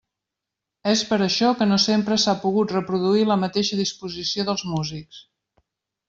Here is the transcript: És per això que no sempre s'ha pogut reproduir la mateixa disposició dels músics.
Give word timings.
És 0.91 1.01
per 1.09 1.17
això 1.25 1.49
que 1.59 1.67
no 1.73 1.77
sempre 1.83 2.17
s'ha 2.23 2.35
pogut 2.45 2.73
reproduir 2.79 3.27
la 3.31 3.37
mateixa 3.45 3.77
disposició 3.85 4.47
dels 4.51 4.65
músics. 4.75 5.21